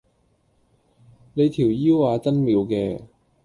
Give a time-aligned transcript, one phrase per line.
[1.35, 3.03] 你條腰吖真妙嘅